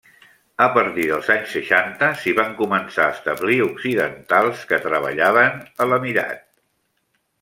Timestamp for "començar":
2.61-3.05